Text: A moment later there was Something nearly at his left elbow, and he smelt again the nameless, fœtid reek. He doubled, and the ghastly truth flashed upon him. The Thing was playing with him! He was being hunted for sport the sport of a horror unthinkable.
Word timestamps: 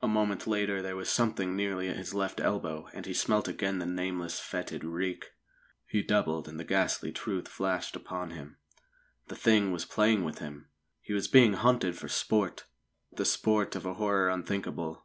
A 0.00 0.06
moment 0.06 0.46
later 0.46 0.80
there 0.80 0.94
was 0.94 1.10
Something 1.10 1.56
nearly 1.56 1.88
at 1.88 1.96
his 1.96 2.14
left 2.14 2.38
elbow, 2.40 2.86
and 2.94 3.04
he 3.04 3.12
smelt 3.12 3.48
again 3.48 3.78
the 3.80 3.84
nameless, 3.84 4.38
fœtid 4.40 4.82
reek. 4.84 5.32
He 5.88 6.04
doubled, 6.04 6.46
and 6.46 6.56
the 6.56 6.62
ghastly 6.62 7.10
truth 7.10 7.48
flashed 7.48 7.96
upon 7.96 8.30
him. 8.30 8.58
The 9.26 9.34
Thing 9.34 9.72
was 9.72 9.84
playing 9.84 10.22
with 10.22 10.38
him! 10.38 10.68
He 11.02 11.12
was 11.14 11.26
being 11.26 11.54
hunted 11.54 11.98
for 11.98 12.08
sport 12.08 12.66
the 13.10 13.24
sport 13.24 13.74
of 13.74 13.84
a 13.84 13.94
horror 13.94 14.30
unthinkable. 14.30 15.04